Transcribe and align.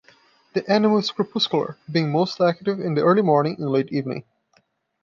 The 0.53 0.67
animal 0.67 0.97
is 0.97 1.11
crepuscular, 1.11 1.77
being 1.91 2.11
most 2.11 2.41
active 2.41 2.79
in 2.79 2.95
the 2.95 3.03
early 3.03 3.21
morning 3.21 3.57
and 3.59 3.69
late 3.69 3.93
evening. 3.93 4.23